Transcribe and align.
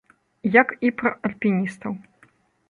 Як 0.55 0.73
і 0.89 0.91
пра 1.01 1.11
альпіністаў. 1.29 1.93